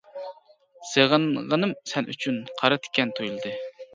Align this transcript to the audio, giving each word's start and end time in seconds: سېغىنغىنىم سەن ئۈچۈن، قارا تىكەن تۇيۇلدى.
سېغىنغىنىم 0.91 1.75
سەن 1.93 2.09
ئۈچۈن، 2.13 2.39
قارا 2.61 2.81
تىكەن 2.87 3.15
تۇيۇلدى. 3.21 3.55